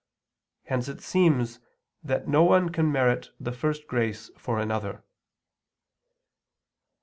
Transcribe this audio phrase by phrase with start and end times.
[0.63, 1.59] Hence it seems
[2.01, 5.03] that no one can merit the first grace for another.